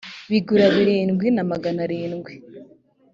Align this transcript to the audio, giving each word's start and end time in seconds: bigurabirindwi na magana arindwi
bigurabirindwi 0.31 1.27
na 1.35 1.43
magana 1.51 1.79
arindwi 1.85 2.33